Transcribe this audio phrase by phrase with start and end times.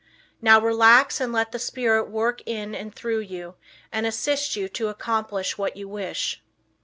[0.41, 3.53] Now relax and let the spirit work in and through you
[3.91, 6.41] and assist you to accomplish what you wish.